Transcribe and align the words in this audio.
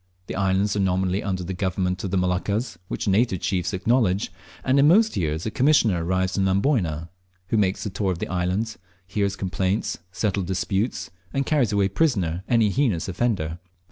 The 0.25 0.35
islands 0.35 0.75
are 0.75 0.79
nominally 0.79 1.21
under 1.21 1.43
the 1.43 1.53
government 1.53 2.03
of 2.03 2.09
the 2.09 2.17
Moluccas, 2.17 2.75
which 2.87 3.05
the 3.05 3.11
native 3.11 3.39
chiefs 3.41 3.71
acknowledge; 3.71 4.31
and 4.63 4.79
in 4.79 4.87
most 4.87 5.15
years 5.15 5.45
a 5.45 5.51
commissioner 5.51 6.03
arrives 6.03 6.33
from 6.33 6.47
Amboyna, 6.47 7.09
who 7.49 7.57
makes 7.57 7.83
the 7.83 7.91
tour 7.91 8.11
of 8.11 8.17
the 8.17 8.27
islands, 8.27 8.79
hears 9.05 9.35
complaints, 9.35 9.99
settle 10.11 10.41
disputes, 10.41 11.11
and 11.31 11.45
carries 11.45 11.71
away 11.71 11.87
prisoner 11.87 12.43
any 12.49 12.71
heinous 12.71 13.07
offender. 13.07 13.59